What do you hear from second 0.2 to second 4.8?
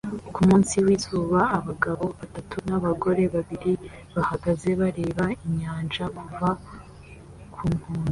Ku munsi w'izuba, abagabo batatu n'abagore babiri bahagaze